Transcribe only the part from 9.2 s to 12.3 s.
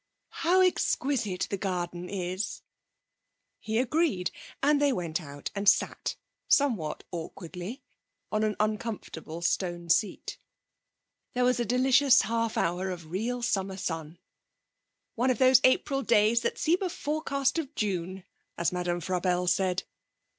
stone seat. There was a delicious